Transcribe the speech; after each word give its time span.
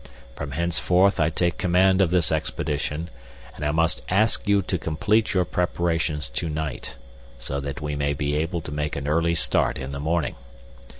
From 0.35 0.53
henceforth 0.53 1.19
I 1.19 1.29
take 1.29 1.59
command 1.59 2.01
of 2.01 2.09
this 2.09 2.31
expedition, 2.31 3.11
and 3.55 3.63
I 3.63 3.69
must 3.69 4.01
ask 4.09 4.47
you 4.47 4.63
to 4.63 4.79
complete 4.79 5.35
your 5.35 5.45
preparations 5.45 6.27
to 6.31 6.49
night, 6.49 6.95
so 7.37 7.59
that 7.59 7.81
we 7.81 7.95
may 7.95 8.13
be 8.13 8.35
able 8.35 8.61
to 8.61 8.71
make 8.71 8.95
an 8.95 9.07
early 9.07 9.35
start 9.35 9.77
in 9.77 9.91
the 9.91 9.99
morning. 9.99 10.33